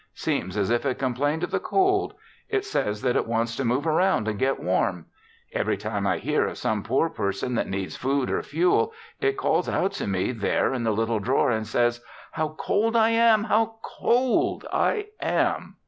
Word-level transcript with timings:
Seems 0.15 0.57
as 0.57 0.71
if 0.71 0.83
it 0.83 0.97
complained 0.97 1.43
of 1.43 1.51
the 1.51 1.59
cold. 1.59 2.15
It 2.49 2.65
says 2.65 3.03
that 3.03 3.15
it 3.15 3.27
wants 3.27 3.55
to 3.55 3.63
move 3.63 3.85
around 3.85 4.27
and 4.27 4.39
get 4.39 4.59
warm. 4.59 5.05
Every 5.53 5.77
time 5.77 6.07
I 6.07 6.17
hear 6.17 6.47
of 6.47 6.57
some 6.57 6.81
poor 6.81 7.07
person 7.07 7.53
that 7.53 7.67
needs 7.69 7.97
food 7.97 8.31
or 8.31 8.41
fuel, 8.41 8.93
it 9.19 9.37
calls 9.37 9.69
out 9.69 9.91
to 9.91 10.07
me 10.07 10.31
there 10.31 10.73
in 10.73 10.83
the 10.85 10.89
little 10.91 11.19
drawer 11.19 11.51
and 11.51 11.67
says, 11.67 12.01
'How 12.31 12.55
cold 12.57 12.95
I 12.95 13.11
am! 13.11 13.43
How 13.43 13.75
cold 13.83 14.65
I 14.73 15.09
am!' 15.21 15.75